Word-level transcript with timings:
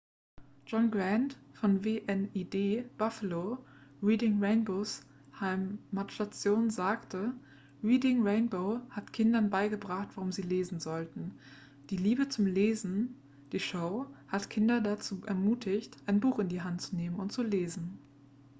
"john 0.65 0.89
grant 0.89 1.37
von 1.53 1.79
wned 1.83 2.97
buffalo 2.97 3.63
reading 4.01 4.39
rainbows 4.41 5.03
heimatstation 5.39 6.71
sagte: 6.71 7.35
"reading 7.83 8.23
rainbow 8.25 8.81
hat 8.89 9.13
kindern 9.13 9.51
beigebracht 9.51 10.09
warum 10.17 10.31
sie 10.31 10.41
lesen 10.41 10.79
sollten... 10.79 11.35
die 11.91 11.97
liebe 11.97 12.27
zum 12.27 12.47
lesen- 12.47 13.13
[die 13.51 13.59
show] 13.59 14.07
hat 14.27 14.49
kinder 14.49 14.81
dazu 14.81 15.21
ermutigt 15.27 15.95
ein 16.07 16.19
buch 16.19 16.39
in 16.39 16.49
die 16.49 16.63
hand 16.63 16.81
zu 16.81 16.95
nehmen 16.95 17.17
und 17.17 17.31
zu 17.31 17.43
lesen."" 17.43 17.99